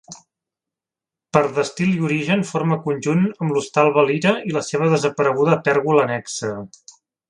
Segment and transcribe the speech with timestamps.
[1.37, 6.57] Per d’estil i origen forma conjunt amb l’Hostal Valira i la seva desapareguda pèrgola annexa.